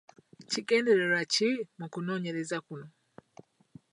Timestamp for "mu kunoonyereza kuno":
1.77-2.87